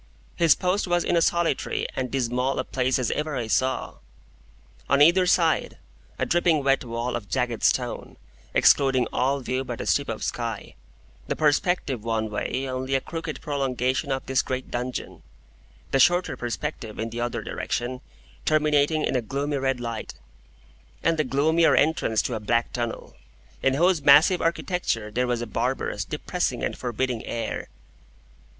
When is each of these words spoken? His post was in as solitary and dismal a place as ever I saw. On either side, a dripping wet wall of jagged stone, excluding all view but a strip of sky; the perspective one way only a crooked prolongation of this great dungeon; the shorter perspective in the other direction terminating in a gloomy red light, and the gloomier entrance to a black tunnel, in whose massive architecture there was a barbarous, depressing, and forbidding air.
His 0.35 0.55
post 0.55 0.87
was 0.87 1.03
in 1.03 1.15
as 1.15 1.27
solitary 1.27 1.85
and 1.95 2.09
dismal 2.09 2.57
a 2.57 2.63
place 2.63 2.97
as 2.97 3.11
ever 3.11 3.35
I 3.35 3.45
saw. 3.45 3.97
On 4.89 4.99
either 4.99 5.27
side, 5.27 5.77
a 6.17 6.25
dripping 6.25 6.63
wet 6.63 6.83
wall 6.83 7.15
of 7.15 7.29
jagged 7.29 7.61
stone, 7.61 8.17
excluding 8.55 9.05
all 9.13 9.41
view 9.41 9.63
but 9.63 9.79
a 9.79 9.85
strip 9.85 10.09
of 10.09 10.23
sky; 10.23 10.73
the 11.27 11.35
perspective 11.35 12.03
one 12.03 12.31
way 12.31 12.67
only 12.67 12.95
a 12.95 12.99
crooked 12.99 13.41
prolongation 13.41 14.11
of 14.11 14.25
this 14.25 14.41
great 14.41 14.71
dungeon; 14.71 15.21
the 15.91 15.99
shorter 15.99 16.35
perspective 16.35 16.97
in 16.97 17.11
the 17.11 17.21
other 17.21 17.43
direction 17.43 18.01
terminating 18.43 19.03
in 19.05 19.15
a 19.15 19.21
gloomy 19.21 19.57
red 19.57 19.79
light, 19.79 20.15
and 21.03 21.19
the 21.19 21.23
gloomier 21.23 21.75
entrance 21.75 22.23
to 22.23 22.33
a 22.33 22.39
black 22.39 22.73
tunnel, 22.73 23.15
in 23.61 23.75
whose 23.75 24.01
massive 24.01 24.41
architecture 24.41 25.11
there 25.11 25.27
was 25.27 25.43
a 25.43 25.45
barbarous, 25.45 26.03
depressing, 26.03 26.63
and 26.63 26.75
forbidding 26.75 27.23
air. 27.23 27.67